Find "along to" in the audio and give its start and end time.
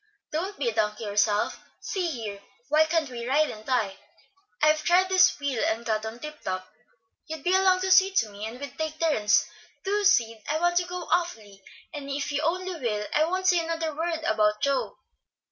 7.53-7.91